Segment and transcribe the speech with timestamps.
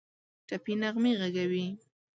[0.47, 1.65] ټپي نغمې ږغوي